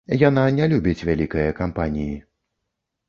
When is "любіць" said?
0.71-1.05